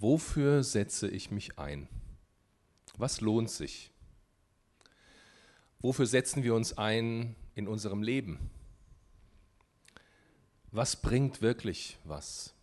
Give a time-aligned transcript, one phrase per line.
[0.00, 1.88] wofür setze ich mich ein?
[2.96, 3.90] Was lohnt sich?
[5.80, 8.50] Wofür setzen wir uns ein in unserem Leben?
[10.72, 12.54] Was bringt wirklich was?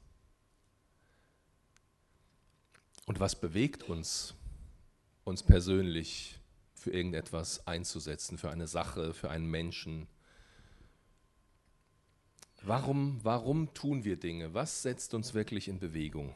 [3.05, 4.33] Und was bewegt uns,
[5.23, 6.39] uns persönlich
[6.73, 10.07] für irgendetwas einzusetzen, für eine Sache, für einen Menschen?
[12.61, 14.53] Warum, warum tun wir Dinge?
[14.53, 16.35] Was setzt uns wirklich in Bewegung?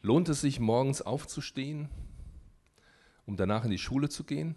[0.00, 1.88] Lohnt es sich, morgens aufzustehen,
[3.26, 4.54] um danach in die Schule zu gehen?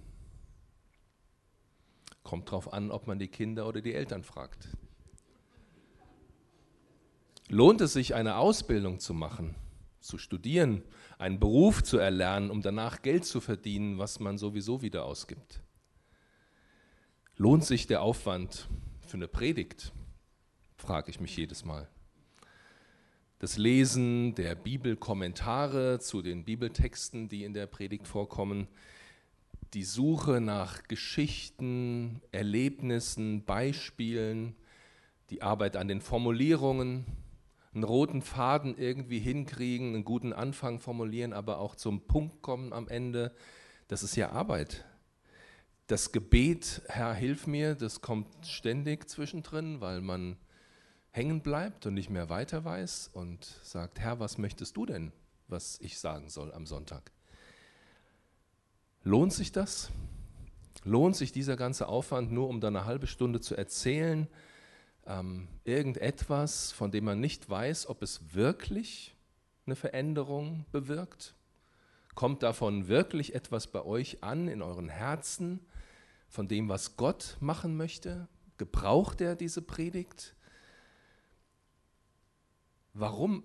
[2.23, 4.69] Kommt darauf an, ob man die Kinder oder die Eltern fragt.
[7.49, 9.55] Lohnt es sich, eine Ausbildung zu machen,
[9.99, 10.83] zu studieren,
[11.17, 15.61] einen Beruf zu erlernen, um danach Geld zu verdienen, was man sowieso wieder ausgibt?
[17.35, 18.69] Lohnt sich der Aufwand
[19.01, 19.91] für eine Predigt?
[20.77, 21.89] frage ich mich jedes Mal.
[23.41, 28.67] Das Lesen der Bibelkommentare zu den Bibeltexten, die in der Predigt vorkommen,
[29.73, 34.55] die Suche nach Geschichten, Erlebnissen, Beispielen,
[35.31, 37.03] die Arbeit an den Formulierungen,
[37.73, 42.87] einen roten Faden irgendwie hinkriegen, einen guten Anfang formulieren, aber auch zum Punkt kommen am
[42.87, 43.33] Ende,
[43.87, 44.85] das ist ja Arbeit.
[45.87, 50.37] Das Gebet, Herr, hilf mir, das kommt ständig zwischendrin, weil man
[51.11, 55.11] hängen bleibt und nicht mehr weiter weiß und sagt, Herr, was möchtest du denn,
[55.47, 57.11] was ich sagen soll am Sonntag?
[59.03, 59.91] Lohnt sich das?
[60.83, 64.27] Lohnt sich dieser ganze Aufwand nur, um dann eine halbe Stunde zu erzählen,
[65.05, 69.15] ähm, irgendetwas, von dem man nicht weiß, ob es wirklich
[69.65, 71.35] eine Veränderung bewirkt?
[72.15, 75.59] Kommt davon wirklich etwas bei euch an in euren Herzen,
[76.27, 78.27] von dem, was Gott machen möchte?
[78.57, 80.35] Gebraucht er diese Predigt?
[82.93, 83.43] Warum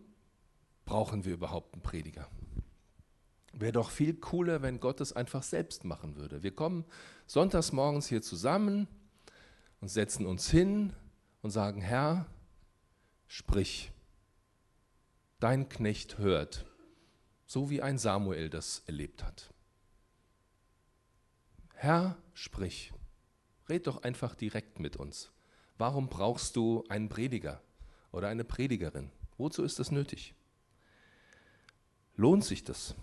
[0.85, 2.29] brauchen wir überhaupt einen Prediger?
[3.53, 6.43] Wäre doch viel cooler, wenn Gott es einfach selbst machen würde.
[6.43, 6.85] Wir kommen
[7.27, 8.87] sonntags morgens hier zusammen
[9.81, 10.93] und setzen uns hin
[11.43, 12.27] und sagen, Herr,
[13.27, 13.93] sprich,
[15.39, 16.67] dein Knecht hört,
[17.47, 19.55] so wie ein Samuel das erlebt hat.
[21.75, 22.93] Herr, sprich,
[23.69, 25.31] red doch einfach direkt mit uns.
[25.79, 27.63] Warum brauchst du einen Prediger
[28.13, 29.11] oder eine Predigerin?
[29.39, 30.35] Wozu ist das nötig?
[32.17, 32.95] Lohnt sich das?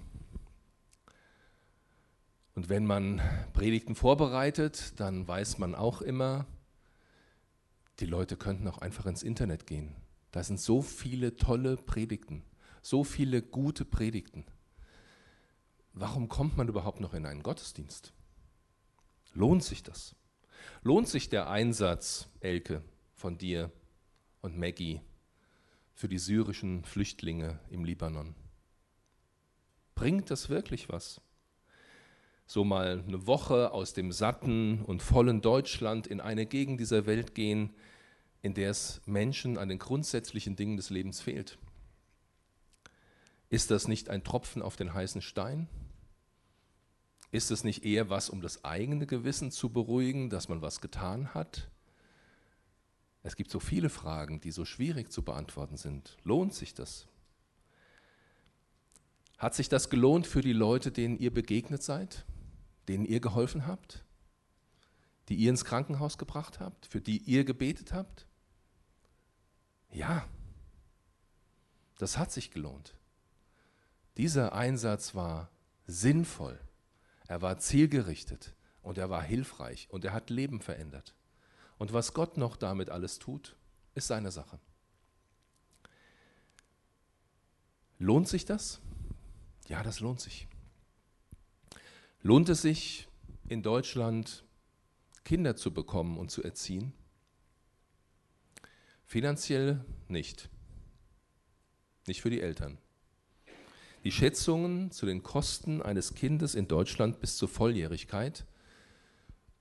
[2.56, 3.22] Und wenn man
[3.54, 6.46] Predigten vorbereitet, dann weiß man auch immer,
[8.00, 9.96] die Leute könnten auch einfach ins Internet gehen.
[10.32, 12.44] Da sind so viele tolle Predigten,
[12.82, 14.46] so viele gute Predigten.
[15.94, 18.14] Warum kommt man überhaupt noch in einen Gottesdienst?
[19.34, 20.16] Lohnt sich das?
[20.82, 22.84] Lohnt sich der Einsatz, Elke,
[23.14, 23.72] von dir
[24.42, 25.02] und Maggie
[25.94, 28.36] für die syrischen Flüchtlinge im Libanon?
[29.96, 31.22] Bringt das wirklich was?
[32.46, 37.36] So mal eine Woche aus dem satten und vollen Deutschland in eine Gegend dieser Welt
[37.36, 37.74] gehen,
[38.42, 41.58] in der es Menschen an den grundsätzlichen Dingen des Lebens fehlt.
[43.50, 45.68] Ist das nicht ein Tropfen auf den heißen Stein?
[47.32, 51.34] Ist es nicht eher was, um das eigene Gewissen zu beruhigen, dass man was getan
[51.34, 51.70] hat?
[53.24, 56.18] Es gibt so viele Fragen, die so schwierig zu beantworten sind.
[56.24, 57.08] Lohnt sich das?
[59.38, 62.26] Hat sich das gelohnt für die Leute, denen ihr begegnet seid,
[62.90, 64.04] denen ihr geholfen habt,
[65.30, 68.28] die ihr ins Krankenhaus gebracht habt, für die ihr gebetet habt?
[69.90, 70.28] Ja,
[71.98, 72.96] das hat sich gelohnt.
[74.18, 75.50] Dieser Einsatz war
[75.88, 76.60] sinnvoll,
[77.28, 81.16] er war zielgerichtet und er war hilfreich und er hat Leben verändert.
[81.84, 83.58] Und was Gott noch damit alles tut,
[83.94, 84.58] ist seine Sache.
[88.00, 88.80] Lohnt sich das?
[89.68, 90.48] Ja, das lohnt sich.
[92.22, 93.10] Lohnt es sich,
[93.50, 94.46] in Deutschland
[95.26, 96.94] Kinder zu bekommen und zu erziehen?
[99.04, 100.50] Finanziell nicht.
[102.08, 102.78] Nicht für die Eltern.
[104.06, 108.46] Die Schätzungen zu den Kosten eines Kindes in Deutschland bis zur Volljährigkeit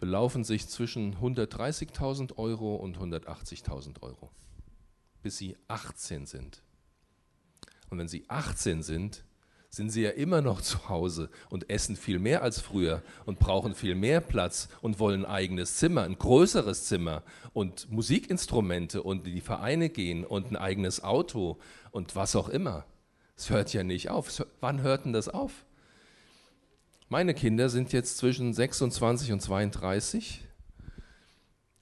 [0.02, 4.32] belaufen sich zwischen 130.000 Euro und 180.000 Euro,
[5.22, 6.60] bis sie 18 sind.
[7.88, 9.22] Und wenn sie 18 sind,
[9.70, 13.76] sind sie ja immer noch zu Hause und essen viel mehr als früher und brauchen
[13.76, 17.22] viel mehr Platz und wollen ein eigenes Zimmer, ein größeres Zimmer
[17.52, 21.60] und Musikinstrumente und in die Vereine gehen und ein eigenes Auto
[21.92, 22.86] und was auch immer.
[23.36, 24.44] Es hört ja nicht auf.
[24.58, 25.64] Wann hört denn das auf?
[27.12, 30.48] Meine Kinder sind jetzt zwischen 26 und 32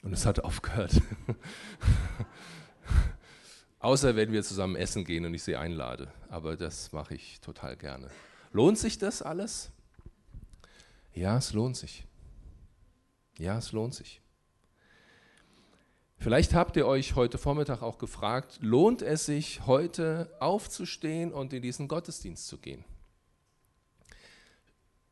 [0.02, 1.00] und es hat aufgehört.
[3.78, 6.12] Außer wenn wir zusammen essen gehen und ich sie einlade.
[6.30, 8.08] Aber das mache ich total gerne.
[8.50, 9.70] Lohnt sich das alles?
[11.14, 12.04] Ja, es lohnt sich.
[13.38, 14.20] Ja, es lohnt sich.
[16.16, 21.62] Vielleicht habt ihr euch heute Vormittag auch gefragt, lohnt es sich heute aufzustehen und in
[21.62, 22.84] diesen Gottesdienst zu gehen?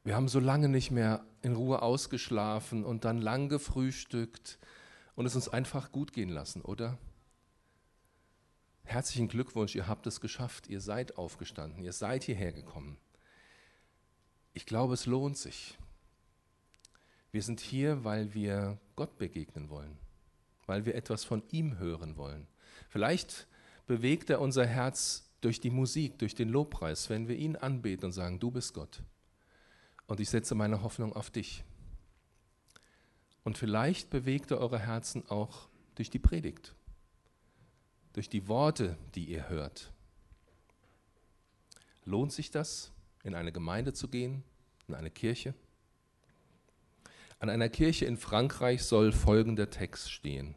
[0.09, 4.59] Wir haben so lange nicht mehr in Ruhe ausgeschlafen und dann lang gefrühstückt
[5.15, 6.97] und es uns einfach gut gehen lassen, oder?
[8.85, 12.97] Herzlichen Glückwunsch, ihr habt es geschafft, ihr seid aufgestanden, ihr seid hierher gekommen.
[14.55, 15.77] Ich glaube, es lohnt sich.
[17.31, 19.99] Wir sind hier, weil wir Gott begegnen wollen
[20.65, 22.47] weil wir etwas von ihm hören wollen.
[22.89, 23.47] Vielleicht
[23.87, 28.13] bewegt er unser Herz durch die Musik, durch den Lobpreis, wenn wir ihn anbeten und
[28.13, 29.03] sagen, du bist Gott.
[30.09, 31.63] Und ich setze meine Hoffnung auf dich.
[33.45, 36.75] Und vielleicht bewegt er eure Herzen auch durch die Predigt,
[38.15, 39.93] durch die Worte, die ihr hört.
[42.05, 42.91] Lohnt sich das,
[43.23, 44.43] in eine Gemeinde zu gehen,
[44.87, 45.55] in eine Kirche?
[47.39, 50.57] An einer Kirche in Frankreich soll folgender Text stehen.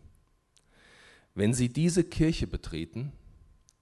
[1.36, 3.12] Wenn Sie diese Kirche betreten,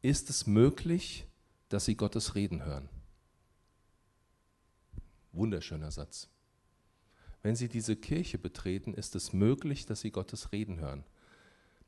[0.01, 1.25] ist es möglich,
[1.69, 2.89] dass Sie Gottes Reden hören.
[5.31, 6.29] Wunderschöner Satz.
[7.41, 11.03] Wenn Sie diese Kirche betreten, ist es möglich, dass Sie Gottes Reden hören.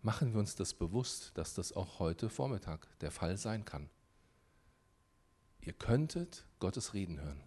[0.02, 3.90] Machen wir uns das bewusst, dass das auch heute Vormittag der Fall sein kann.
[5.62, 7.42] Ihr könntet Gottes Reden hören.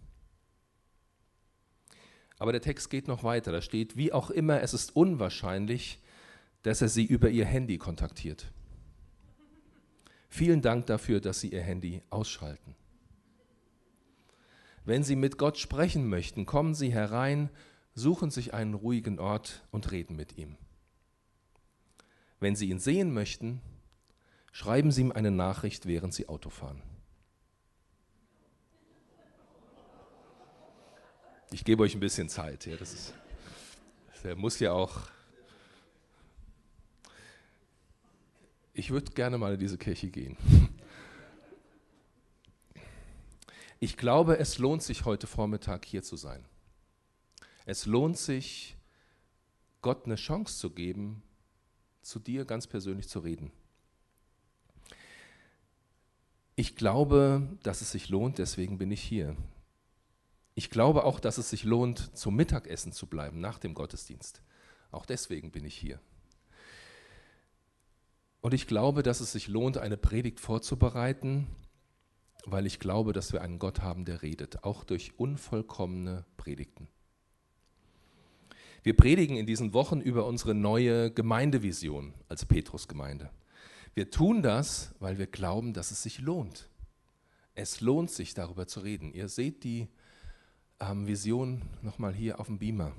[2.37, 3.51] Aber der Text geht noch weiter.
[3.51, 5.99] Da steht, wie auch immer, es ist unwahrscheinlich,
[6.63, 8.51] dass er sie über ihr Handy kontaktiert.
[10.35, 12.75] Vielen Dank dafür, dass Sie Ihr Handy ausschalten.
[14.85, 17.49] Wenn Sie mit Gott sprechen möchten, kommen Sie herein,
[17.95, 20.57] suchen sich einen ruhigen Ort und reden mit ihm.
[22.39, 23.61] Wenn Sie ihn sehen möchten,
[24.51, 26.83] schreiben Sie ihm eine Nachricht, während Sie Auto fahren.
[31.51, 32.65] Ich gebe euch ein bisschen Zeit.
[32.67, 33.13] Ja, das ist,
[34.23, 35.01] der muss ja auch.
[38.73, 40.37] Ich würde gerne mal in diese Kirche gehen.
[43.85, 46.43] Ich glaube, es lohnt sich heute Vormittag hier zu sein.
[47.67, 48.75] Es lohnt sich,
[49.83, 51.21] Gott eine Chance zu geben,
[52.01, 53.51] zu dir ganz persönlich zu reden.
[56.55, 59.37] Ich glaube, dass es sich lohnt, deswegen bin ich hier.
[60.55, 64.41] Ich glaube auch, dass es sich lohnt, zum Mittagessen zu bleiben nach dem Gottesdienst.
[64.89, 65.99] Auch deswegen bin ich hier.
[68.41, 71.45] Und ich glaube, dass es sich lohnt, eine Predigt vorzubereiten,
[72.45, 76.87] weil ich glaube, dass wir einen Gott haben, der redet, auch durch unvollkommene Predigten.
[78.83, 83.31] Wir predigen in diesen Wochen über unsere neue Gemeindevision als Petrusgemeinde.
[83.95, 86.69] Wir tun das, weil wir glauben, dass es sich lohnt.
[87.55, 89.11] Es lohnt sich, darüber zu reden.
[89.11, 89.87] Ihr seht die
[90.79, 92.91] ähm, Vision nochmal hier auf dem Beamer.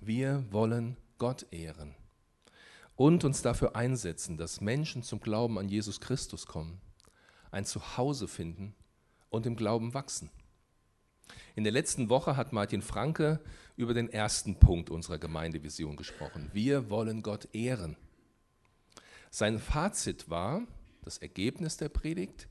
[0.00, 1.94] Wir wollen Gott ehren
[2.96, 6.80] und uns dafür einsetzen, dass Menschen zum Glauben an Jesus Christus kommen,
[7.54, 8.74] ein Zuhause finden
[9.30, 10.30] und im Glauben wachsen.
[11.56, 13.40] In der letzten Woche hat Martin Franke
[13.76, 16.50] über den ersten Punkt unserer Gemeindevision gesprochen.
[16.52, 17.96] Wir wollen Gott ehren.
[19.30, 20.62] Sein Fazit war,
[21.02, 22.48] das Ergebnis der Predigt,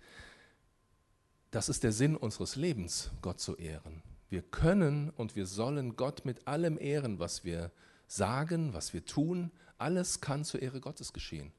[1.52, 4.02] das ist der Sinn unseres Lebens, Gott zu ehren.
[4.30, 7.72] Wir können und wir sollen Gott mit allem ehren, was wir
[8.08, 9.52] sagen, was wir tun.
[9.78, 11.52] Alles kann zur Ehre Gottes geschehen.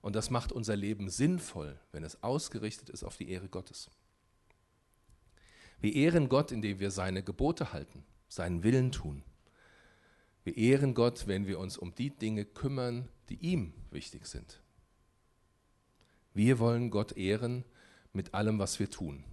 [0.00, 3.90] Und das macht unser Leben sinnvoll, wenn es ausgerichtet ist auf die Ehre Gottes.
[5.80, 9.22] Wir ehren Gott, indem wir seine Gebote halten, seinen Willen tun.
[10.44, 14.60] Wir ehren Gott, wenn wir uns um die Dinge kümmern, die ihm wichtig sind.
[16.34, 17.64] Wir wollen Gott ehren,
[18.12, 19.24] mit allem, was wir tun.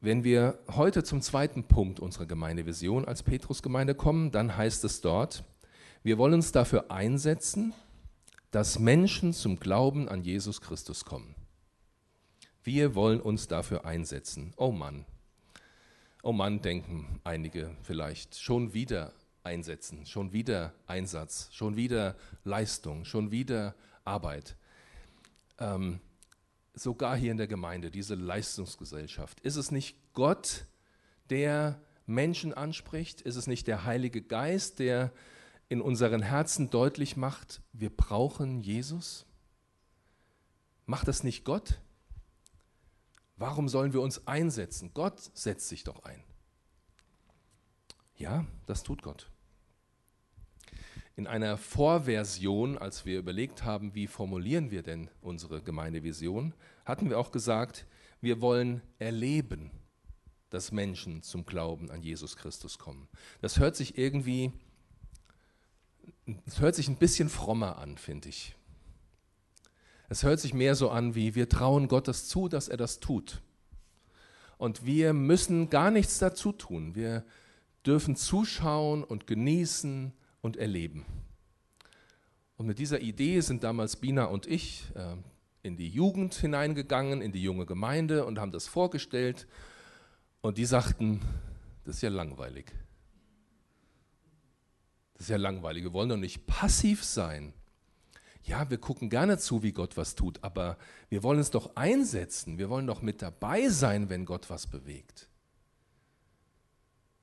[0.00, 5.44] Wenn wir heute zum zweiten Punkt unserer Gemeindevision als Petrusgemeinde kommen, dann heißt es dort,
[6.04, 7.74] wir wollen uns dafür einsetzen,
[8.50, 11.34] dass Menschen zum Glauben an Jesus Christus kommen.
[12.62, 14.52] Wir wollen uns dafür einsetzen.
[14.56, 15.04] Oh Mann,
[16.22, 19.12] oh Mann, denken einige vielleicht, schon wieder
[19.42, 23.74] einsetzen, schon wieder Einsatz, schon wieder Leistung, schon wieder
[24.04, 24.56] Arbeit.
[25.58, 26.00] Ähm,
[26.74, 29.40] sogar hier in der Gemeinde, diese Leistungsgesellschaft?
[29.40, 30.66] Ist es nicht Gott,
[31.30, 33.20] der Menschen anspricht?
[33.20, 35.12] Ist es nicht der Heilige Geist, der
[35.68, 39.26] in unseren Herzen deutlich macht, wir brauchen Jesus?
[40.86, 41.80] Macht das nicht Gott?
[43.36, 44.92] Warum sollen wir uns einsetzen?
[44.94, 46.24] Gott setzt sich doch ein.
[48.16, 49.30] Ja, das tut Gott.
[51.18, 57.18] in einer Vorversion, als wir überlegt haben, wie formulieren wir denn unsere Gemeindevision, hatten wir
[57.18, 57.86] auch gesagt,
[58.20, 59.72] wir wollen erleben,
[60.48, 63.08] dass Menschen zum Glauben an Jesus Christus kommen.
[63.40, 64.52] Das hört sich irgendwie,
[66.46, 68.54] es hört sich ein bisschen frommer an, finde ich.
[70.08, 73.00] Es hört sich mehr so an wie, wir trauen Gott das zu, dass er das
[73.00, 73.42] tut.
[74.56, 76.94] Und wir müssen gar nichts dazu tun.
[76.94, 77.24] Wir
[77.86, 81.04] dürfen zuschauen und genießen und erleben.
[82.56, 85.16] Und mit dieser Idee sind damals Bina und ich äh,
[85.62, 89.46] in die Jugend hineingegangen, in die junge Gemeinde und haben das vorgestellt.
[90.40, 91.20] Und die sagten,
[91.84, 92.72] das ist ja langweilig.
[95.18, 95.84] Das ist ja langweilig.
[95.84, 97.52] Wir wollen doch nicht passiv sein.
[98.44, 100.78] Ja, wir gucken gerne zu, wie Gott was tut, aber
[101.10, 102.56] wir wollen es doch einsetzen.
[102.56, 105.28] Wir wollen doch mit dabei sein, wenn Gott was bewegt.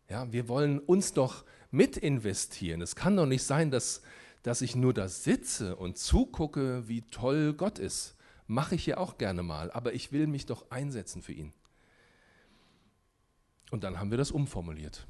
[0.10, 2.82] Ja, wir wollen uns doch mit investieren.
[2.82, 4.02] Es kann doch nicht sein, dass,
[4.44, 8.16] dass ich nur da sitze und zugucke, wie toll Gott ist.
[8.46, 11.54] Mache ich ja auch gerne mal, aber ich will mich doch einsetzen für ihn.
[13.72, 15.08] Und dann haben wir das umformuliert,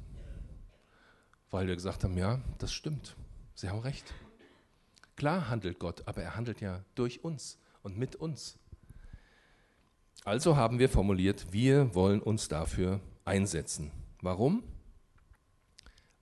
[1.50, 3.16] weil wir gesagt haben, ja, das stimmt,
[3.54, 4.12] Sie haben recht.
[5.16, 8.58] Klar handelt Gott, aber er handelt ja durch uns und mit uns.
[10.24, 13.92] Also haben wir formuliert, wir wollen uns dafür einsetzen.
[14.20, 14.62] Warum?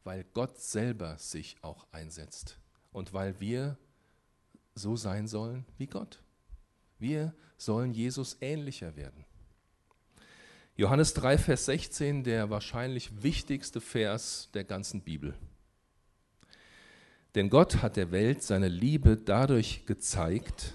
[0.04, 2.58] weil Gott selber sich auch einsetzt
[2.92, 3.78] und weil wir
[4.74, 6.22] so sein sollen wie Gott.
[6.98, 9.24] Wir sollen Jesus ähnlicher werden.
[10.76, 15.34] Johannes 3, Vers 16, der wahrscheinlich wichtigste Vers der ganzen Bibel.
[17.36, 20.74] Denn Gott hat der Welt seine Liebe dadurch gezeigt,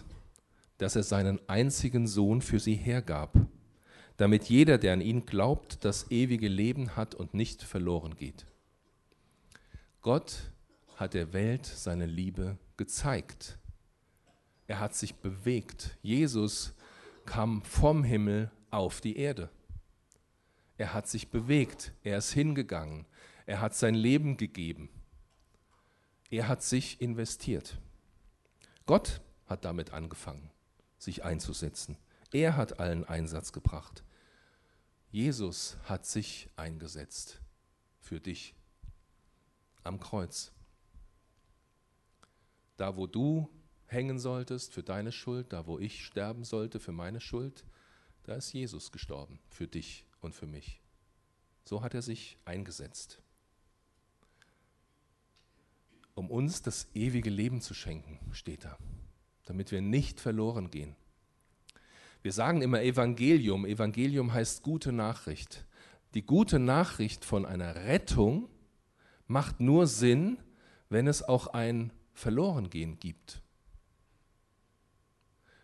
[0.78, 3.36] dass er seinen einzigen Sohn für sie hergab,
[4.16, 8.46] damit jeder, der an ihn glaubt, das ewige Leben hat und nicht verloren geht.
[10.02, 10.50] Gott
[10.96, 13.58] hat der Welt seine Liebe gezeigt.
[14.66, 15.98] Er hat sich bewegt.
[16.02, 16.74] Jesus
[17.26, 19.50] kam vom Himmel auf die Erde.
[20.80, 21.92] Er hat sich bewegt.
[22.04, 23.06] Er ist hingegangen.
[23.46, 24.90] Er hat sein Leben gegeben.
[26.30, 27.78] Er hat sich investiert.
[28.86, 30.50] Gott hat damit angefangen,
[30.98, 31.98] sich einzusetzen.
[32.32, 34.06] Er hat allen Einsatz gebracht.
[35.12, 37.42] Jesus hat sich eingesetzt
[38.00, 38.56] für dich
[39.84, 40.54] am Kreuz.
[42.78, 43.50] Da, wo du
[43.88, 47.66] hängen solltest für deine Schuld, da, wo ich sterben sollte für meine Schuld,
[48.24, 50.82] da ist Jesus gestorben für dich und für mich.
[51.64, 53.22] So hat er sich eingesetzt,
[56.16, 58.78] um uns das ewige Leben zu schenken, steht da,
[59.46, 60.96] damit wir nicht verloren gehen.
[62.22, 63.66] Wir sagen immer Evangelium.
[63.66, 65.66] Evangelium heißt gute Nachricht.
[66.16, 68.50] Die gute Nachricht von einer Rettung
[69.28, 70.38] macht nur Sinn,
[70.90, 73.42] wenn es auch ein Verlorengehen gibt.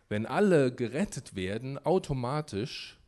[0.08, 3.00] Wenn alle gerettet werden, automatisch,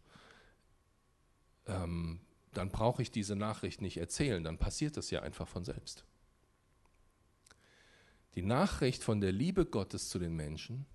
[1.67, 2.19] ähm,
[2.53, 6.05] dann brauche ich diese Nachricht nicht erzählen, dann passiert das ja einfach von selbst.
[8.35, 10.85] Die Nachricht von der Liebe Gottes zu den Menschen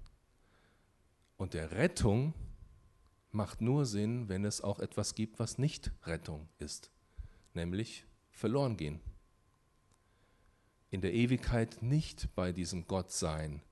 [1.36, 2.34] und der Rettung
[3.30, 6.90] macht nur Sinn, wenn es auch etwas gibt, was nicht Rettung ist,
[7.54, 9.00] nämlich verloren gehen
[10.92, 13.62] in der Ewigkeit nicht bei diesem Gott sein,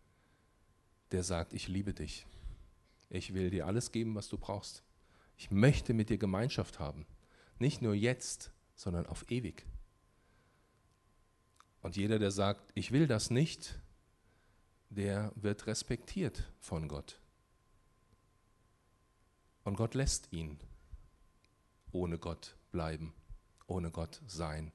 [1.13, 2.27] der sagt, ich liebe dich.
[3.11, 4.83] Ich will dir alles geben, was du brauchst.
[5.41, 7.07] Ich möchte mit dir Gemeinschaft haben.
[7.59, 9.65] Nicht nur jetzt, sondern auf ewig.
[11.81, 13.81] Und jeder, der sagt, ich will das nicht,
[14.91, 17.23] der wird respektiert von Gott.
[19.65, 20.61] Und Gott lässt ihn
[21.91, 23.15] ohne Gott bleiben,
[23.67, 24.73] ohne Gott sein.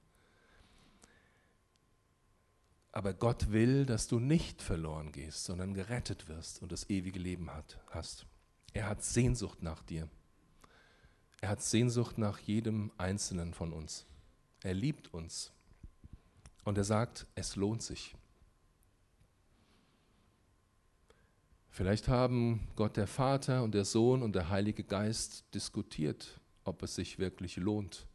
[2.91, 7.51] Aber Gott will, dass du nicht verloren gehst, sondern gerettet wirst und das ewige Leben
[7.51, 8.25] hat, hast.
[8.73, 10.09] Er hat Sehnsucht nach dir.
[11.41, 14.05] Er hat Sehnsucht nach jedem Einzelnen von uns.
[14.63, 15.51] Er liebt uns.
[16.63, 18.15] Und er sagt, es lohnt sich.
[21.69, 26.95] Vielleicht haben Gott der Vater und der Sohn und der Heilige Geist diskutiert, ob es
[26.95, 28.07] sich wirklich lohnt,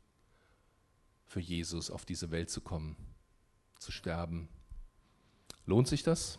[1.26, 2.96] für Jesus auf diese Welt zu kommen,
[3.78, 4.48] zu sterben,
[5.70, 6.36] Lohnt sich das?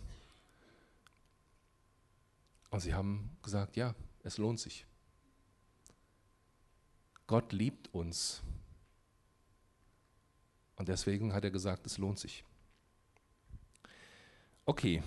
[2.70, 4.86] Und sie haben gesagt, ja, es lohnt sich.
[7.28, 8.42] Gott liebt uns.
[10.76, 12.44] Und deswegen hat er gesagt, es lohnt sich.
[14.66, 15.04] Okay,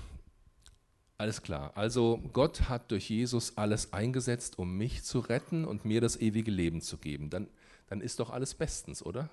[1.18, 1.72] alles klar.
[1.74, 6.50] Also Gott hat durch Jesus alles eingesetzt, um mich zu retten und mir das ewige
[6.50, 7.30] Leben zu geben.
[7.30, 7.48] Dann,
[7.88, 9.28] dann ist doch alles bestens, oder?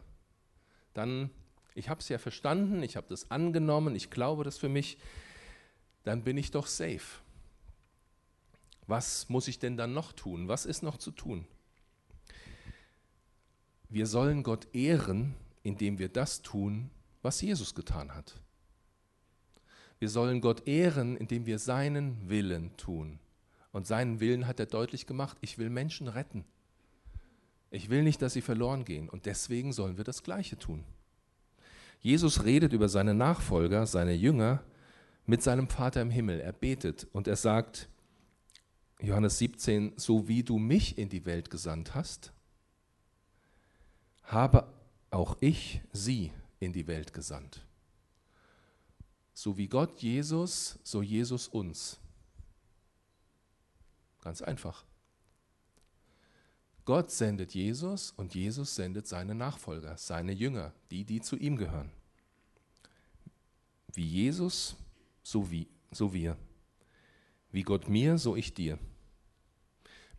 [0.94, 1.30] Dann
[1.74, 4.98] ich habe es ja verstanden, ich habe das angenommen, ich glaube das für mich,
[6.04, 7.22] dann bin ich doch safe.
[8.88, 10.48] Was muss ich denn dann noch tun?
[10.48, 11.46] Was ist noch zu tun?
[13.92, 16.90] Wir sollen Gott ehren, indem wir das tun,
[17.22, 18.42] was Jesus getan hat.
[20.00, 23.20] Wir sollen Gott ehren, indem wir seinen Willen tun.
[23.74, 26.46] Und seinen Willen hat er deutlich gemacht, ich will Menschen retten.
[27.70, 29.10] Ich will nicht, dass sie verloren gehen.
[29.10, 30.86] Und deswegen sollen wir das Gleiche tun.
[32.00, 34.64] Jesus redet über seine Nachfolger, seine Jünger,
[35.26, 36.40] mit seinem Vater im Himmel.
[36.40, 37.90] Er betet und er sagt,
[39.02, 42.32] Johannes 17, so wie du mich in die Welt gesandt hast,
[44.32, 44.68] habe
[45.10, 47.66] auch ich sie in die Welt gesandt.
[49.34, 52.00] So wie Gott Jesus, so Jesus uns.
[54.22, 54.86] Ganz einfach.
[56.86, 61.92] Gott sendet Jesus und Jesus sendet seine Nachfolger, seine Jünger, die, die zu ihm gehören.
[63.94, 64.76] Wie Jesus,
[65.24, 66.38] so, wie, so wir.
[67.52, 68.80] Wie Gott mir, so ich dir.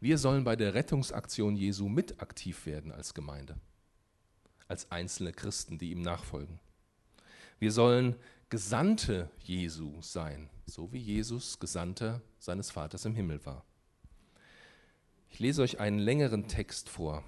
[0.00, 3.57] Wir sollen bei der Rettungsaktion Jesu mit aktiv werden als Gemeinde,
[4.69, 6.61] als einzelne Christen, die ihm nachfolgen.
[7.59, 8.16] Wir sollen
[8.49, 13.64] Gesandte Jesu sein, so wie Jesus Gesandter seines Vaters im Himmel war.
[15.31, 17.25] Ich lese euch einen längeren Text vor,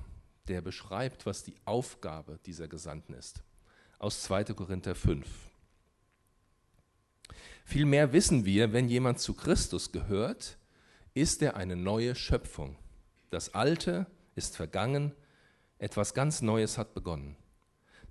[0.49, 3.43] der beschreibt, was die Aufgabe dieser Gesandten ist.
[3.99, 4.45] Aus 2.
[4.53, 5.27] Korinther 5.
[7.65, 10.59] Vielmehr wissen wir, wenn jemand zu Christus gehört,
[11.15, 12.77] ist er eine neue Schöpfung.
[13.31, 15.13] Das Alte ist vergangen,
[15.79, 17.37] etwas ganz Neues hat begonnen.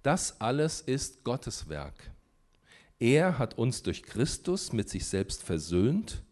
[0.01, 2.12] Das alles ist Gottes Werk.
[3.00, 6.24] Er hat uns durch Christus mit sich selbst versöhnt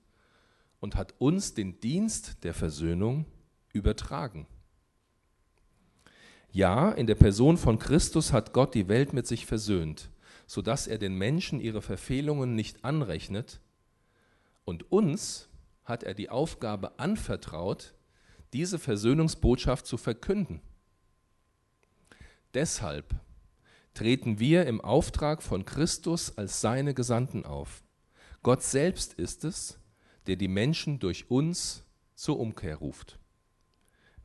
[0.80, 3.26] und hat uns den Dienst der Versöhnung
[3.74, 4.48] übertragen.
[6.52, 10.10] Ja, in der Person von Christus hat Gott die Welt mit sich versöhnt,
[10.48, 13.62] sodass er den Menschen ihre Verfehlungen nicht anrechnet,
[14.66, 15.50] und uns
[15.86, 17.96] hat er die Aufgabe anvertraut,
[18.54, 20.62] diese Versöhnungsbotschaft zu verkünden.
[22.54, 23.16] Deshalb
[23.94, 27.84] treten wir im Auftrag von Christus als seine Gesandten auf.
[28.44, 29.80] Gott selbst ist es,
[30.28, 31.84] der die Menschen durch uns
[32.16, 33.20] zur Umkehr ruft.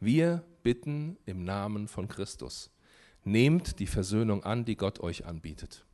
[0.00, 2.70] Wir bitten im Namen von Christus.
[3.24, 5.84] Nehmt die Versöhnung an, die Gott euch anbietet.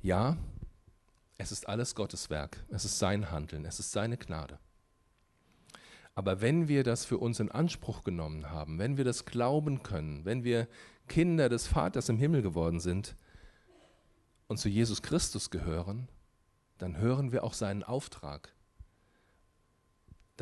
[0.00, 0.36] Ja,
[1.38, 4.58] es ist alles Gottes Werk, es ist sein Handeln, es ist seine Gnade.
[6.14, 10.24] Aber wenn wir das für uns in Anspruch genommen haben, wenn wir das glauben können,
[10.24, 10.68] wenn wir
[11.08, 13.16] Kinder des Vaters im Himmel geworden sind
[14.46, 16.08] und zu Jesus Christus gehören,
[16.78, 18.52] dann hören wir auch seinen Auftrag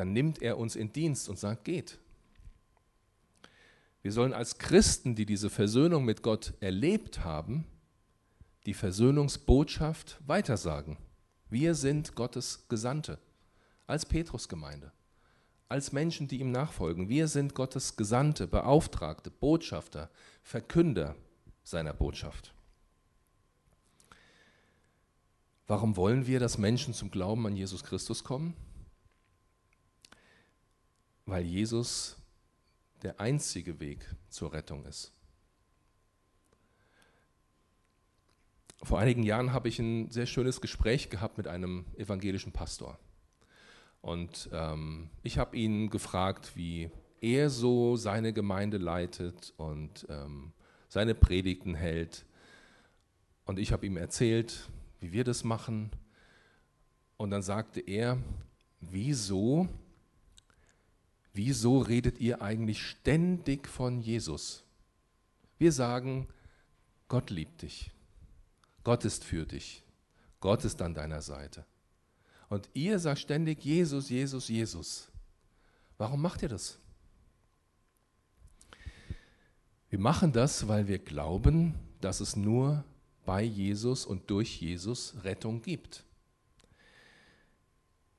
[0.01, 1.99] dann nimmt er uns in Dienst und sagt, geht.
[4.01, 7.67] Wir sollen als Christen, die diese Versöhnung mit Gott erlebt haben,
[8.65, 10.97] die Versöhnungsbotschaft weitersagen.
[11.51, 13.19] Wir sind Gottes Gesandte,
[13.87, 14.91] als Petrusgemeinde,
[15.71, 17.09] als Menschen, die ihm nachfolgen.
[17.09, 20.11] Wir sind Gottes Gesandte, Beauftragte, Botschafter,
[20.43, 21.17] Verkünder
[21.63, 22.53] seiner Botschaft.
[25.67, 28.55] Warum wollen wir, dass Menschen zum Glauben an Jesus Christus kommen?
[31.31, 32.17] weil Jesus
[33.03, 35.13] der einzige Weg zur Rettung ist.
[38.83, 42.99] Vor einigen Jahren habe ich ein sehr schönes Gespräch gehabt mit einem evangelischen Pastor.
[44.01, 50.53] Und ähm, ich habe ihn gefragt, wie er so seine Gemeinde leitet und ähm,
[50.89, 52.25] seine Predigten hält.
[53.45, 55.91] Und ich habe ihm erzählt, wie wir das machen.
[57.17, 58.19] Und dann sagte er,
[58.81, 59.69] wieso
[61.33, 64.65] wieso redet ihr eigentlich ständig von Jesus?
[65.59, 66.29] Wir sagen,
[67.09, 67.91] Gott liebt dich,
[68.85, 69.83] Gott ist für dich,
[70.41, 71.65] Gott ist an deiner Seite.
[72.51, 75.09] Und ihr sagt ständig Jesus, Jesus, Jesus.
[75.97, 76.79] Warum macht ihr das?
[79.89, 82.85] Wir machen das, weil wir glauben, dass es nur
[83.25, 86.05] bei Jesus und durch Jesus Rettung gibt.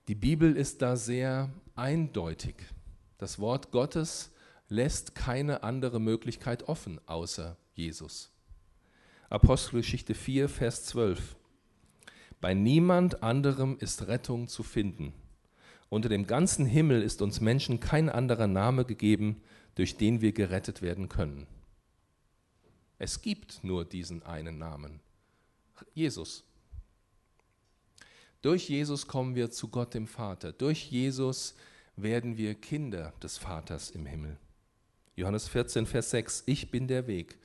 [0.08, 2.56] Die Bibel ist da sehr eindeutig.
[3.18, 4.32] Das Wort Gottes
[4.70, 8.32] lässt keine andere Möglichkeit offen außer Jesus.
[9.30, 11.36] Apostelgeschichte 4, Vers 12.
[12.42, 15.14] Bei niemand anderem ist Rettung zu finden.
[15.90, 19.42] Unter dem ganzen Himmel ist uns Menschen kein anderer Name gegeben,
[19.76, 21.46] durch den wir gerettet werden können.
[22.98, 25.00] Es gibt nur diesen einen Namen,
[25.94, 26.44] Jesus.
[28.42, 30.52] Durch Jesus kommen wir zu Gott dem Vater.
[30.52, 31.56] Durch Jesus
[31.96, 34.38] werden wir Kinder des Vaters im Himmel.
[35.16, 37.38] Johannes 14, Vers 6, ich bin der Weg,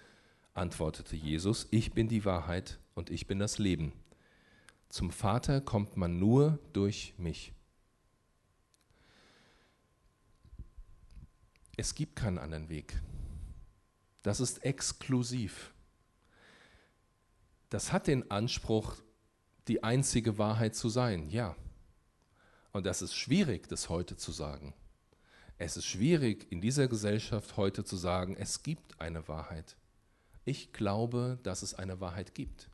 [0.55, 3.93] antwortete Jesus, ich bin die Wahrheit und ich bin das Leben.
[4.97, 7.53] Zum Vater kommt man nur durch mich.
[11.77, 12.99] Es gibt keinen anderen Weg.
[14.23, 15.75] Das ist exklusiv.
[17.69, 18.97] Das hat den Anspruch,
[19.69, 21.55] die einzige Wahrheit zu sein, ja.
[22.73, 24.73] Und das ist schwierig, das heute zu sagen.
[25.59, 29.77] Es ist schwierig, in dieser Gesellschaft heute zu sagen, es gibt eine Wahrheit.
[30.47, 32.71] Ich glaube, dass es eine Wahrheit gibt.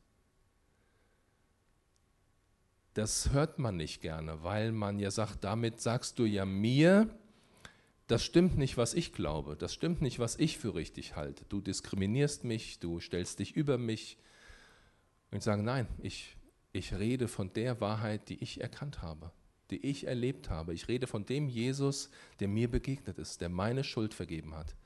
[2.94, 7.08] Das hört man nicht gerne, weil man ja sagt, damit sagst du ja mir,
[8.06, 11.46] das stimmt nicht, was ich glaube, das stimmt nicht, was ich für richtig halte.
[11.48, 14.18] Du diskriminierst mich, du stellst dich über mich.
[15.30, 16.36] Und ich sage, nein, ich,
[16.72, 19.32] ich rede von der Wahrheit, die ich erkannt habe,
[19.70, 20.74] die ich erlebt habe.
[20.74, 24.76] Ich rede von dem Jesus, der mir begegnet ist, der meine Schuld vergeben hat.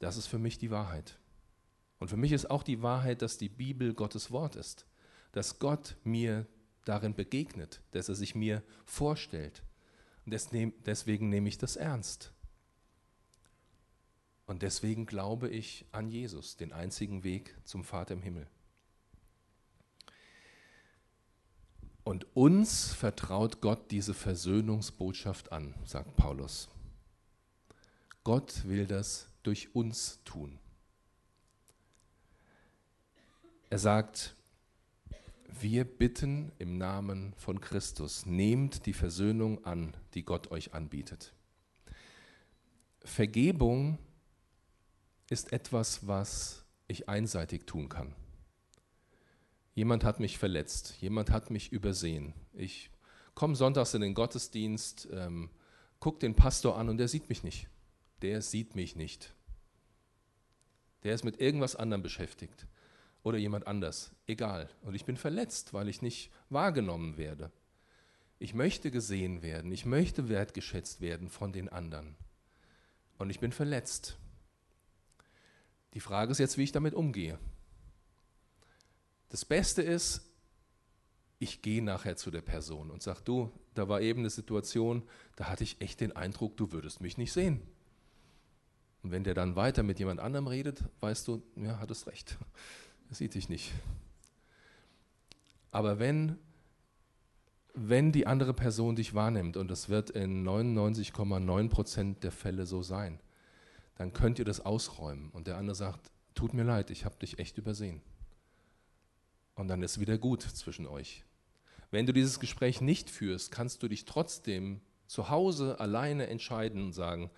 [0.00, 1.20] Das ist für mich die Wahrheit.
[2.00, 4.86] Und für mich ist auch die Wahrheit, dass die Bibel Gottes Wort ist,
[5.30, 6.46] dass Gott mir
[6.84, 9.62] darin begegnet, dass er sich mir vorstellt.
[10.24, 12.32] Und deswegen nehme ich das ernst.
[14.46, 18.48] Und deswegen glaube ich an Jesus, den einzigen Weg zum Vater im Himmel.
[22.02, 26.68] Und uns vertraut Gott diese Versöhnungsbotschaft an, sagt Paulus.
[28.24, 30.58] Gott will das durch uns tun.
[33.70, 34.34] Er sagt,
[35.62, 41.32] wir bitten im Namen von Christus, nehmt die Versöhnung an, die Gott euch anbietet.
[43.04, 43.98] Vergebung
[45.28, 48.14] ist etwas, was ich einseitig tun kann.
[49.74, 52.34] Jemand hat mich verletzt, jemand hat mich übersehen.
[52.52, 52.90] Ich
[53.34, 55.50] komme sonntags in den Gottesdienst, ähm,
[56.00, 57.68] gucke den Pastor an und der sieht mich nicht.
[58.22, 59.34] Der sieht mich nicht.
[61.04, 62.66] Der ist mit irgendwas anderem beschäftigt
[63.22, 64.68] oder jemand anders, egal.
[64.82, 67.50] Und ich bin verletzt, weil ich nicht wahrgenommen werde.
[68.38, 72.16] Ich möchte gesehen werden, ich möchte wertgeschätzt werden von den anderen.
[73.18, 74.16] Und ich bin verletzt.
[75.92, 77.38] Die Frage ist jetzt, wie ich damit umgehe.
[79.28, 80.22] Das Beste ist,
[81.38, 85.02] ich gehe nachher zu der Person und sage, du, da war eben eine Situation,
[85.36, 87.62] da hatte ich echt den Eindruck, du würdest mich nicht sehen.
[89.02, 92.38] Und wenn der dann weiter mit jemand anderem redet, weißt du, ja, hattest recht.
[93.10, 93.72] Er sieht dich nicht.
[95.72, 96.38] Aber wenn,
[97.74, 102.82] wenn die andere Person dich wahrnimmt, und das wird in 99,9 Prozent der Fälle so
[102.82, 103.20] sein,
[103.96, 105.30] dann könnt ihr das ausräumen.
[105.30, 108.00] Und der andere sagt, tut mir leid, ich habe dich echt übersehen.
[109.56, 111.24] Und dann ist wieder gut zwischen euch.
[111.90, 116.92] Wenn du dieses Gespräch nicht führst, kannst du dich trotzdem zu Hause alleine entscheiden und
[116.92, 117.30] sagen,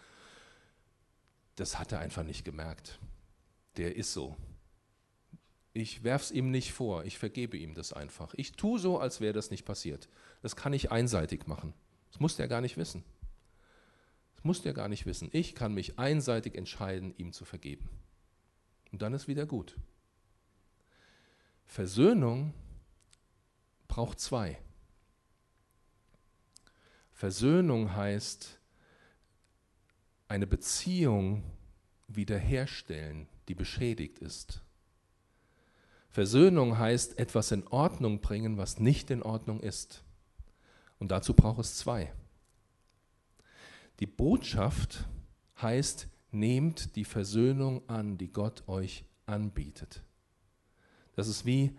[1.56, 2.98] das hat er einfach nicht gemerkt.
[3.78, 4.37] Der ist so.
[5.74, 8.35] Ich werfe es ihm nicht vor, ich vergebe ihm das einfach.
[8.35, 10.08] Ich tue so, als wäre das nicht passiert.
[10.42, 11.72] Das kann ich einseitig machen.
[12.11, 13.04] Das muss der gar nicht wissen.
[14.35, 15.30] Das muss der gar nicht wissen.
[15.32, 17.88] Ich kann mich einseitig entscheiden, ihm zu vergeben.
[18.90, 19.78] Und dann ist wieder gut.
[21.64, 22.52] Versöhnung
[23.88, 24.58] braucht zwei.
[27.12, 28.58] Versöhnung heißt
[30.28, 31.44] eine Beziehung
[32.08, 34.62] wiederherstellen, die beschädigt ist.
[36.12, 40.05] Versöhnung heißt etwas in Ordnung bringen, was nicht in Ordnung ist.
[40.98, 42.12] Und dazu braucht es zwei.
[43.98, 45.09] Die Botschaft
[45.61, 50.03] heißt, nehmt die Versöhnung an, die Gott euch anbietet.
[51.16, 51.77] Das ist wie,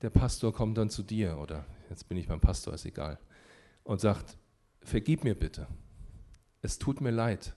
[0.00, 3.18] der Pastor kommt dann zu dir, oder jetzt bin ich beim Pastor, ist egal,
[3.84, 4.38] und sagt,
[4.80, 5.66] vergib mir bitte,
[6.62, 7.54] es tut mir leid.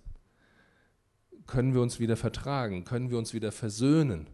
[1.47, 2.84] Können wir uns wieder vertragen?
[2.86, 4.28] Können wir uns wieder versöhnen?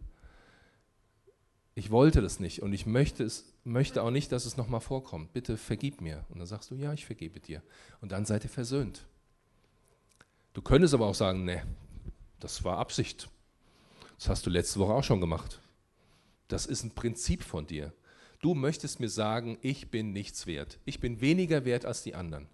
[1.80, 5.32] Ich wollte das nicht und ich möchte, es, möchte auch nicht, dass es nochmal vorkommt.
[5.32, 6.26] Bitte vergib mir.
[6.28, 7.62] Und dann sagst du, ja, ich vergebe dir.
[8.02, 9.06] Und dann seid ihr versöhnt.
[10.52, 11.62] Du könntest aber auch sagen, nee,
[12.38, 13.30] das war Absicht.
[14.18, 15.62] Das hast du letzte Woche auch schon gemacht.
[16.48, 17.94] Das ist ein Prinzip von dir.
[18.42, 20.78] Du möchtest mir sagen, ich bin nichts wert.
[20.84, 22.46] Ich bin weniger wert als die anderen.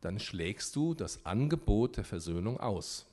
[0.00, 3.04] Dann schlägst du das Angebot der Versöhnung aus.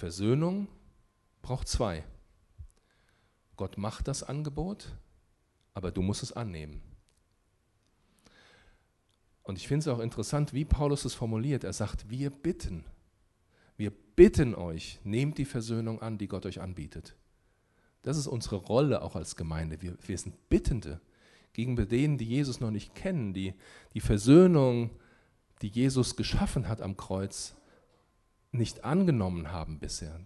[0.00, 0.66] Versöhnung
[1.42, 2.04] braucht zwei.
[3.56, 4.96] Gott macht das Angebot,
[5.74, 6.80] aber du musst es annehmen.
[9.42, 11.64] Und ich finde es auch interessant, wie Paulus es formuliert.
[11.64, 12.86] Er sagt, wir bitten,
[13.76, 17.14] wir bitten euch, nehmt die Versöhnung an, die Gott euch anbietet.
[18.00, 19.82] Das ist unsere Rolle auch als Gemeinde.
[19.82, 20.98] Wir, wir sind Bittende
[21.52, 23.52] gegenüber denen, die Jesus noch nicht kennen, die
[23.92, 24.90] die Versöhnung,
[25.60, 27.54] die Jesus geschaffen hat am Kreuz,
[28.52, 30.20] nicht angenommen haben bisher,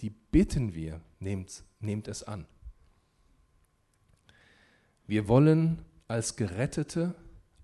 [0.00, 2.46] die bitten wir, nehmt, nehmt es an.
[5.06, 7.14] Wir wollen als Gerettete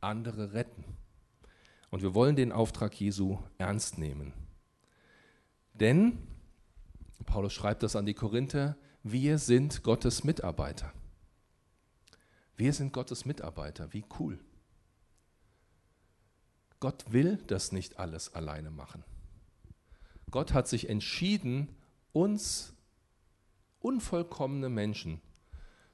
[0.01, 0.85] andere retten.
[1.91, 4.33] Und wir wollen den Auftrag Jesu ernst nehmen.
[5.75, 6.19] Denn,
[7.25, 10.93] Paulus schreibt das an die Korinther, wir sind Gottes Mitarbeiter.
[12.57, 13.93] Wir sind Gottes Mitarbeiter.
[13.93, 14.39] Wie cool.
[16.81, 19.05] Gott will das nicht alles alleine machen.
[20.31, 21.69] Gott hat sich entschieden,
[22.13, 22.75] uns
[23.81, 25.21] unvollkommene Menschen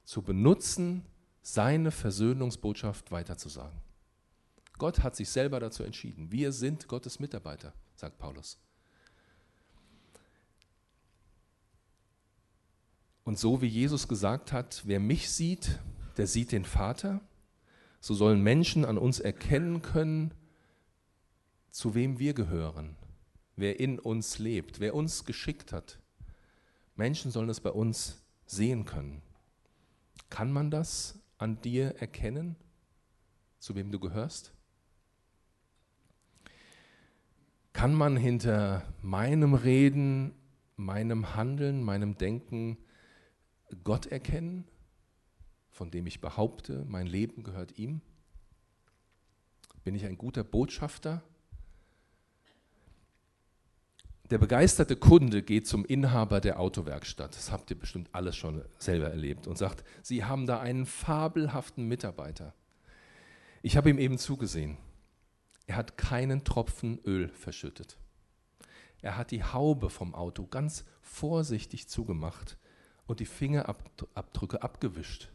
[0.03, 1.03] zu benutzen,
[1.41, 3.79] seine Versöhnungsbotschaft weiterzusagen.
[4.77, 6.31] Gott hat sich selber dazu entschieden.
[6.31, 8.57] Wir sind Gottes Mitarbeiter, sagt Paulus.
[13.23, 15.79] Und so wie Jesus gesagt hat, wer mich sieht,
[16.17, 17.21] der sieht den Vater,
[17.99, 20.31] so sollen Menschen an uns erkennen können,
[21.71, 22.95] zu wem wir gehören,
[23.55, 25.99] wer in uns lebt, wer uns geschickt hat.
[26.95, 29.21] Menschen sollen es bei uns sehen können.
[30.29, 32.55] Kann man das an dir erkennen,
[33.59, 34.53] zu wem du gehörst?
[37.73, 40.33] Kann man hinter meinem Reden,
[40.77, 42.77] meinem Handeln, meinem Denken
[43.83, 44.65] Gott erkennen,
[45.69, 48.01] von dem ich behaupte, mein Leben gehört ihm?
[49.83, 51.21] Bin ich ein guter Botschafter?
[54.31, 59.07] Der begeisterte Kunde geht zum Inhaber der Autowerkstatt, das habt ihr bestimmt alles schon selber
[59.07, 62.55] erlebt, und sagt, Sie haben da einen fabelhaften Mitarbeiter.
[63.61, 64.77] Ich habe ihm eben zugesehen.
[65.67, 67.97] Er hat keinen Tropfen Öl verschüttet.
[69.01, 72.57] Er hat die Haube vom Auto ganz vorsichtig zugemacht
[73.05, 75.29] und die Fingerabdrücke abgewischt.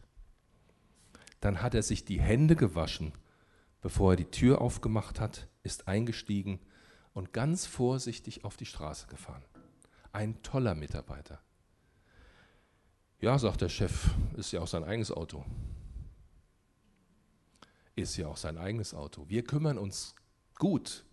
[1.39, 3.13] Dann hat er sich die Hände gewaschen,
[3.79, 6.59] bevor er die Tür aufgemacht hat, ist eingestiegen
[7.13, 9.43] und ganz vorsichtig auf die Straße gefahren.
[10.11, 11.41] Ein toller Mitarbeiter.
[13.19, 15.45] Ja, sagt der Chef, ist ja auch sein eigenes Auto.
[17.95, 19.25] Ist ja auch sein eigenes Auto.
[19.27, 20.15] Wir kümmern uns
[20.55, 21.05] gut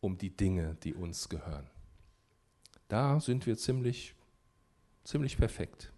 [0.00, 1.68] um die Dinge, die uns gehören.
[2.88, 4.14] Da sind wir ziemlich,
[5.04, 5.92] ziemlich perfekt.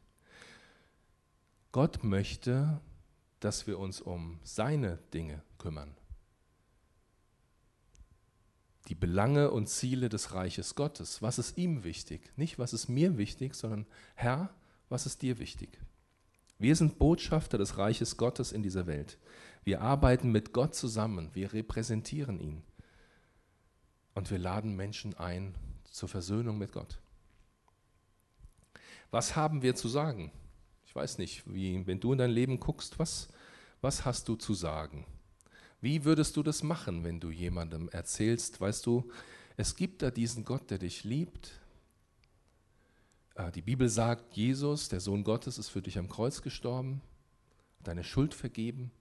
[1.73, 2.81] Gott möchte,
[3.41, 5.97] dass wir uns um seine Dinge kümmern.
[8.89, 11.23] Die Belange und Ziele des Reiches Gottes.
[11.23, 12.33] Was ist ihm wichtig?
[12.37, 14.51] Nicht, was ist mir wichtig, sondern Herr,
[14.89, 15.79] was ist dir wichtig?
[16.59, 19.19] Wir sind Botschafter des Reiches Gottes in dieser Welt.
[19.65, 21.31] Wir arbeiten mit Gott zusammen.
[21.33, 22.63] Wir repräsentieren ihn
[24.15, 27.01] und wir laden Menschen ein zur Versöhnung mit Gott.
[29.11, 30.33] Was haben wir zu sagen?
[30.87, 33.29] Ich weiß nicht, wie, wenn du in dein Leben guckst, was,
[33.81, 35.07] was hast du zu sagen?
[35.85, 39.07] Wie würdest du das machen, wenn du jemandem erzählst, weißt du,
[39.59, 41.61] es gibt da diesen Gott, der dich liebt.
[43.35, 47.03] Äh, die Bibel sagt, Jesus, der Sohn Gottes, ist für dich am Kreuz gestorben,
[47.83, 48.93] deine Schuld vergeben.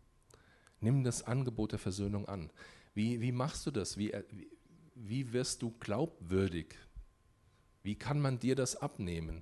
[0.81, 2.49] Nimm das Angebot der Versöhnung an.
[2.93, 3.97] Wie, wie machst du das?
[3.97, 4.49] Wie, wie,
[4.93, 6.75] wie wirst du glaubwürdig?
[7.81, 9.41] Wie kann man dir das abnehmen?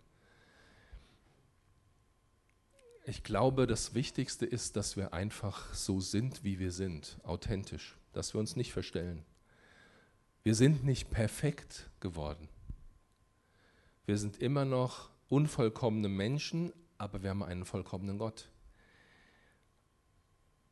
[3.03, 8.33] Ich glaube, das Wichtigste ist, dass wir einfach so sind, wie wir sind, authentisch, dass
[8.35, 9.25] wir uns nicht verstellen.
[10.43, 12.47] Wir sind nicht perfekt geworden.
[14.05, 18.49] Wir sind immer noch unvollkommene Menschen, aber wir haben einen vollkommenen Gott.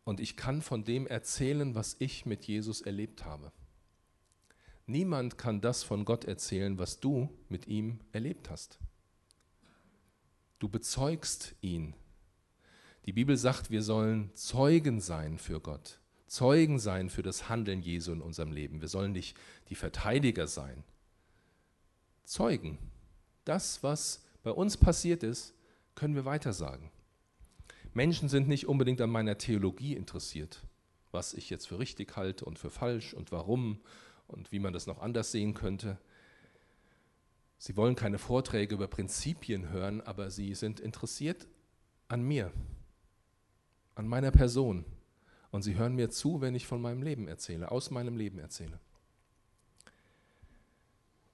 [0.04, 3.52] Und ich kann von dem erzählen, was ich mit Jesus erlebt habe.
[4.86, 8.80] Niemand kann das von Gott erzählen, was du mit ihm erlebt hast.
[10.58, 11.94] Du bezeugst ihn.
[13.10, 18.12] Die Bibel sagt, wir sollen Zeugen sein für Gott, Zeugen sein für das Handeln Jesu
[18.12, 18.82] in unserem Leben.
[18.82, 19.36] Wir sollen nicht
[19.69, 20.84] die Verteidiger sein.
[22.24, 22.78] Zeugen.
[23.45, 25.56] Das, was bei uns passiert ist,
[25.95, 26.91] können wir weitersagen.
[27.95, 30.62] Menschen sind nicht unbedingt an meiner Theologie interessiert,
[31.10, 33.80] was ich jetzt für richtig halte und für falsch und warum
[34.28, 35.98] und wie man das noch anders sehen könnte.
[37.58, 41.48] Sie wollen keine Vorträge über Prinzipien hören, aber sie sind interessiert
[42.08, 42.54] an mir,
[44.00, 44.86] an meiner Person.
[45.52, 48.80] Und sie hören mir zu, wenn ich von meinem Leben erzähle, aus meinem Leben erzähle.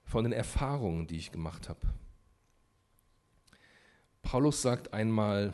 [0.03, 1.81] Von den Erfahrungen, die ich gemacht habe.
[4.23, 5.53] Paulus sagt einmal,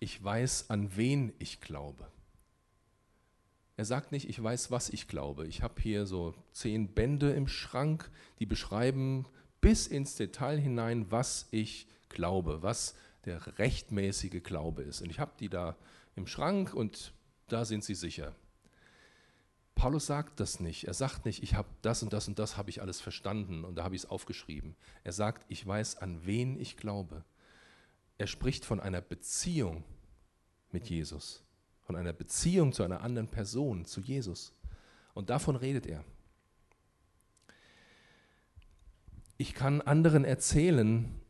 [0.00, 2.06] ich weiß, an wen ich glaube.
[3.78, 5.46] Er sagt nicht, ich weiß, was ich glaube.
[5.46, 9.24] Ich habe hier so zehn Bände im Schrank, die beschreiben
[9.62, 15.00] bis ins Detail hinein, was ich glaube, was der rechtmäßige Glaube ist.
[15.00, 15.76] Und ich habe die da
[16.14, 17.14] im Schrank und
[17.48, 18.34] da sind sie sicher.
[19.74, 20.84] Paulus sagt das nicht.
[20.84, 23.76] Er sagt nicht, ich habe das und das und das habe ich alles verstanden und
[23.76, 24.76] da habe ich es aufgeschrieben.
[25.02, 27.24] Er sagt, ich weiß, an wen ich glaube.
[28.18, 29.82] Er spricht von einer Beziehung
[30.70, 31.42] mit Jesus,
[31.80, 34.52] von einer Beziehung zu einer anderen Person, zu Jesus.
[35.14, 36.04] Und davon redet er.
[39.38, 41.20] Ich kann anderen erzählen,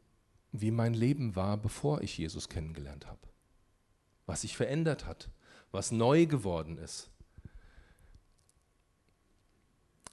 [0.51, 3.32] wie mein Leben war, bevor ich Jesus kennengelernt habe.
[4.27, 5.31] Was sich verändert hat,
[5.71, 7.11] was neu geworden ist.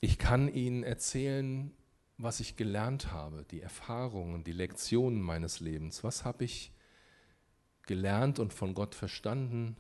[0.02, 1.74] Ich kann Ihnen erzählen,
[2.18, 6.04] was ich gelernt habe, die Erfahrungen, die Lektionen meines Lebens.
[6.04, 6.74] Was habe ich
[7.84, 9.76] gelernt und von Gott verstanden,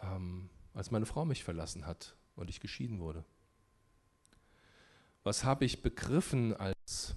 [0.00, 3.24] ähm, als meine Frau mich verlassen hat und ich geschieden wurde?
[5.22, 7.14] Was habe ich begriffen, als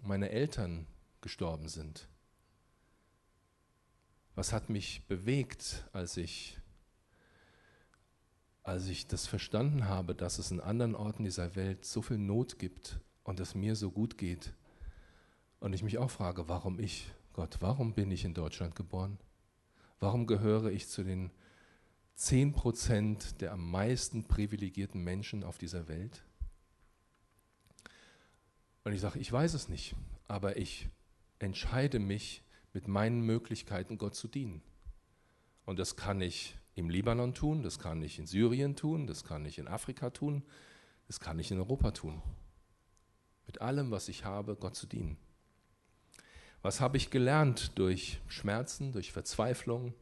[0.00, 0.86] meine Eltern
[1.20, 2.08] gestorben sind?
[4.34, 6.58] Was hat mich bewegt, als ich,
[8.62, 12.58] als ich das verstanden habe, dass es in anderen Orten dieser Welt so viel Not
[12.58, 14.54] gibt und es mir so gut geht?
[15.60, 19.18] Und ich mich auch frage, warum ich, Gott, warum bin ich in Deutschland geboren?
[20.00, 21.30] Warum gehöre ich zu den
[22.14, 26.24] 10 Prozent der am meisten privilegierten Menschen auf dieser Welt?
[28.84, 29.94] Und ich sage, ich weiß es nicht,
[30.26, 30.88] aber ich
[31.38, 34.62] entscheide mich, mit meinen Möglichkeiten Gott zu dienen.
[35.64, 39.44] Und das kann ich im Libanon tun, das kann ich in Syrien tun, das kann
[39.44, 40.42] ich in Afrika tun,
[41.06, 42.22] das kann ich in Europa tun.
[43.46, 45.18] Mit allem, was ich habe, Gott zu dienen.
[46.62, 49.94] Was habe ich gelernt durch Schmerzen, durch Verzweiflung,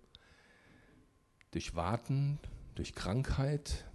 [1.50, 2.38] durch Warten,
[2.74, 3.86] durch Krankheit?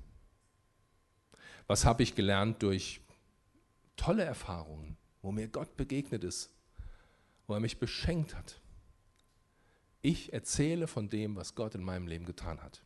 [1.68, 3.02] Was habe ich gelernt durch
[3.96, 6.50] tolle Erfahrungen, wo mir Gott begegnet ist,
[7.48, 8.60] wo er mich beschenkt hat?
[10.06, 12.84] Ich erzähle von dem, was Gott in meinem Leben getan hat.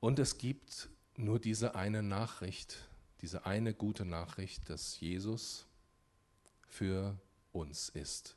[0.00, 2.88] Und es gibt nur diese eine Nachricht,
[3.20, 5.68] diese eine gute Nachricht, dass Jesus
[6.66, 7.16] für
[7.52, 8.36] uns ist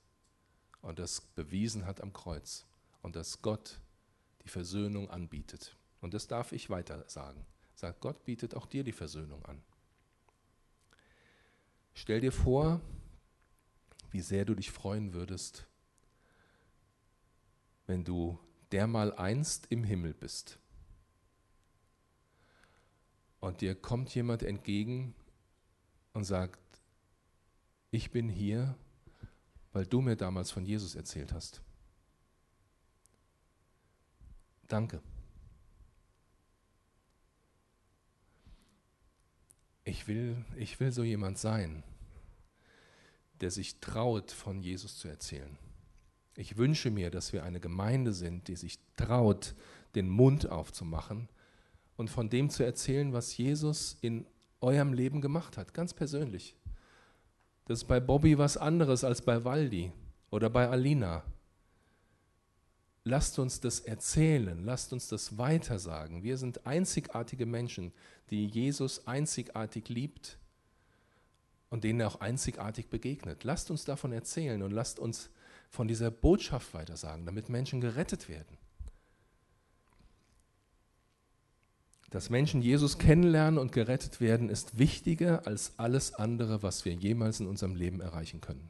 [0.84, 2.68] und das bewiesen hat am Kreuz
[3.02, 3.80] und dass Gott
[4.44, 5.76] die Versöhnung anbietet.
[6.02, 7.48] Und das darf ich weiter sagen.
[7.74, 9.60] Sagt, Gott bietet auch dir die Versöhnung an.
[11.96, 12.80] Stell dir vor,
[14.12, 15.66] wie sehr du dich freuen würdest,
[17.92, 18.40] wenn du
[18.72, 20.58] dermal einst im Himmel bist
[23.42, 25.14] und dir kommt jemand entgegen
[26.14, 26.62] und sagt,
[27.90, 28.78] ich bin hier,
[29.74, 31.62] weil du mir damals von Jesus erzählt hast.
[34.70, 35.02] Danke.
[39.84, 41.84] Ich will, ich will so jemand sein,
[43.42, 45.58] der sich traut, von Jesus zu erzählen.
[46.36, 49.54] Ich wünsche mir, dass wir eine Gemeinde sind, die sich traut,
[49.96, 51.28] den Mund aufzumachen
[51.98, 54.26] und von dem zu erzählen, was Jesus in
[54.62, 56.56] eurem Leben gemacht hat, ganz persönlich.
[57.66, 59.92] Das ist bei Bobby was anderes als bei Waldi
[60.30, 61.24] oder bei Alina.
[63.04, 66.24] Lasst uns das erzählen, lasst uns das weitersagen.
[66.24, 67.92] Wir sind einzigartige Menschen,
[68.30, 70.38] die Jesus einzigartig liebt
[71.70, 73.44] und denen er auch einzigartig begegnet.
[73.44, 75.32] Lasst uns davon erzählen und lasst uns
[75.72, 78.58] von dieser Botschaft weitersagen, damit Menschen gerettet werden.
[82.10, 87.40] Dass Menschen Jesus kennenlernen und gerettet werden, ist wichtiger als alles andere, was wir jemals
[87.40, 88.70] in unserem Leben erreichen können.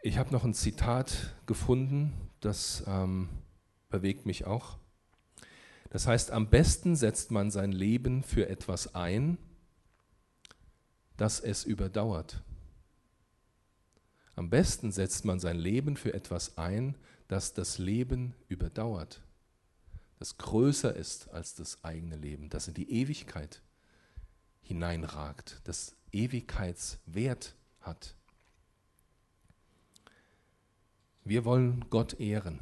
[0.00, 3.28] Ich habe noch ein Zitat gefunden, das ähm,
[3.90, 4.78] bewegt mich auch.
[5.90, 9.36] Das heißt, am besten setzt man sein Leben für etwas ein,
[11.16, 12.44] das es überdauert.
[14.38, 16.94] Am besten setzt man sein Leben für etwas ein,
[17.26, 19.20] das das Leben überdauert,
[20.20, 23.62] das größer ist als das eigene Leben, das in die Ewigkeit
[24.62, 28.14] hineinragt, das Ewigkeitswert hat.
[31.24, 32.60] Wir wollen Gott ehren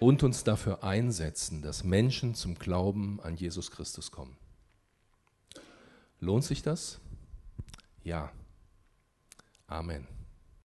[0.00, 4.36] und uns dafür einsetzen, dass Menschen zum Glauben an Jesus Christus kommen.
[6.20, 7.00] Lohnt sich das?
[8.04, 8.30] Ja.
[9.70, 10.17] Amen.